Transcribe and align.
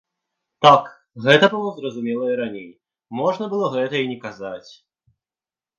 Так, 0.65 0.87
гэта 1.25 1.45
было 1.51 1.69
зразумела 1.77 2.25
і 2.31 2.39
раней, 2.41 2.67
можна 3.21 3.45
было 3.53 3.71
гэта 3.79 3.95
і 4.07 4.13
не 4.15 4.21
казаць! 4.27 4.71